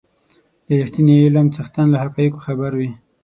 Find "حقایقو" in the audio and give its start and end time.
2.03-2.43